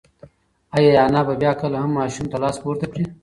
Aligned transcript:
ایا 0.75 0.93
انا 1.07 1.21
به 1.27 1.33
بیا 1.41 1.51
کله 1.61 1.77
هم 1.83 1.91
ماشوم 1.97 2.25
ته 2.31 2.37
لاس 2.43 2.55
پورته 2.63 2.85
کړي؟ 2.91 3.03